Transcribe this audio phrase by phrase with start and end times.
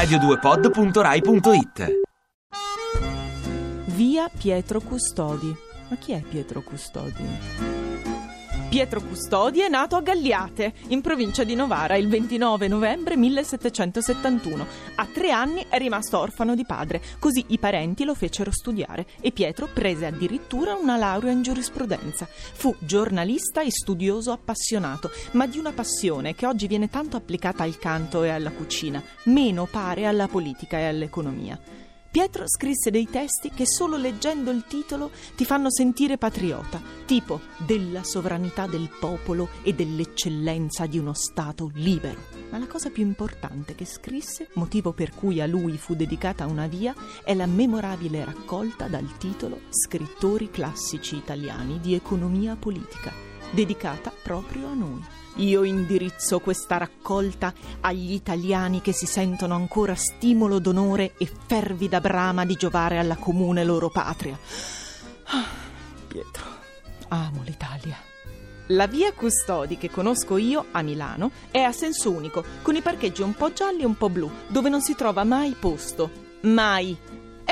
[0.00, 2.00] radio2pod.rai.it
[3.84, 5.54] Via Pietro Custodi.
[5.88, 7.89] Ma chi è Pietro Custodi?
[8.68, 14.66] Pietro Custodi è nato a Galliate, in provincia di Novara, il 29 novembre 1771.
[14.96, 19.32] A tre anni è rimasto orfano di padre, così i parenti lo fecero studiare e
[19.32, 22.28] Pietro prese addirittura una laurea in giurisprudenza.
[22.30, 27.78] Fu giornalista e studioso appassionato, ma di una passione che oggi viene tanto applicata al
[27.78, 31.88] canto e alla cucina, meno pare alla politica e all'economia.
[32.10, 38.02] Pietro scrisse dei testi che solo leggendo il titolo ti fanno sentire patriota, tipo della
[38.02, 42.20] sovranità del popolo e dell'eccellenza di uno Stato libero.
[42.50, 46.66] Ma la cosa più importante che scrisse, motivo per cui a lui fu dedicata una
[46.66, 54.68] via, è la memorabile raccolta dal titolo Scrittori classici italiani di economia politica, dedicata proprio
[54.68, 55.04] a noi.
[55.36, 62.44] Io indirizzo questa raccolta agli italiani che si sentono ancora stimolo d'onore e fervida brama
[62.44, 64.38] di giovare alla comune loro patria.
[65.24, 65.46] Ah,
[66.08, 66.44] Pietro,
[67.08, 67.96] amo l'Italia.
[68.68, 73.22] La via Custodi che conosco io a Milano è a senso unico, con i parcheggi
[73.22, 76.28] un po' gialli e un po' blu, dove non si trova mai posto.
[76.42, 76.96] Mai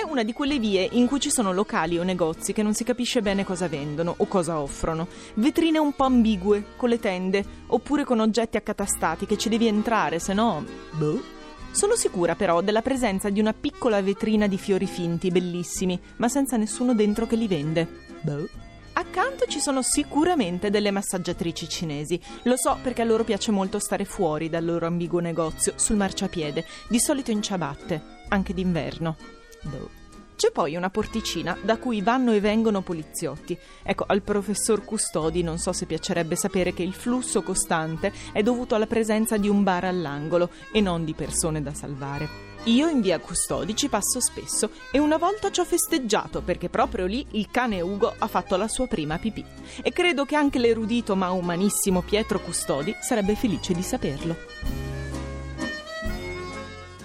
[0.09, 3.21] una di quelle vie in cui ci sono locali o negozi che non si capisce
[3.21, 8.21] bene cosa vendono o cosa offrono, vetrine un po' ambigue, con le tende, oppure con
[8.21, 10.65] oggetti accatastati che ci devi entrare, se no...
[10.93, 11.37] Boh.
[11.71, 16.57] Sono sicura però della presenza di una piccola vetrina di fiori finti, bellissimi, ma senza
[16.57, 17.87] nessuno dentro che li vende.
[18.23, 18.49] Boh.
[18.95, 22.21] Accanto ci sono sicuramente delle massaggiatrici cinesi.
[22.45, 26.65] Lo so perché a loro piace molto stare fuori dal loro ambiguo negozio, sul marciapiede,
[26.89, 29.38] di solito in ciabatte, anche d'inverno.
[29.63, 30.07] Boh.
[30.39, 33.59] C'è poi una porticina da cui vanno e vengono poliziotti.
[33.83, 38.77] Ecco, al professor Custodi non so se piacerebbe sapere che il flusso costante è dovuto
[38.77, 42.47] alla presenza di un bar all'angolo e non di persone da salvare.
[42.65, 47.07] Io in via Custodi ci passo spesso e una volta ci ho festeggiato perché proprio
[47.07, 49.45] lì il cane Ugo ha fatto la sua prima pipì.
[49.83, 54.37] E credo che anche l'erudito ma umanissimo Pietro Custodi sarebbe felice di saperlo.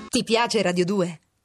[0.08, 1.23] Ti piace Radio 2?